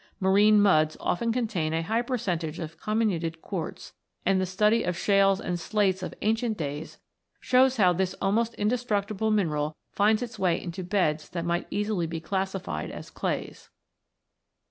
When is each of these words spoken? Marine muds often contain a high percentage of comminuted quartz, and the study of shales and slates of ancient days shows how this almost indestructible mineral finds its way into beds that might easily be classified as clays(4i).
Marine 0.19 0.59
muds 0.59 0.97
often 0.99 1.31
contain 1.31 1.73
a 1.75 1.83
high 1.83 2.01
percentage 2.01 2.57
of 2.57 2.79
comminuted 2.79 3.39
quartz, 3.39 3.93
and 4.25 4.41
the 4.41 4.47
study 4.47 4.81
of 4.81 4.97
shales 4.97 5.39
and 5.39 5.59
slates 5.59 6.01
of 6.01 6.15
ancient 6.23 6.57
days 6.57 6.97
shows 7.39 7.77
how 7.77 7.93
this 7.93 8.15
almost 8.19 8.55
indestructible 8.55 9.29
mineral 9.29 9.75
finds 9.91 10.23
its 10.23 10.39
way 10.39 10.59
into 10.59 10.83
beds 10.83 11.29
that 11.29 11.45
might 11.45 11.67
easily 11.69 12.07
be 12.07 12.19
classified 12.19 12.89
as 12.89 13.11
clays(4i). 13.11 13.67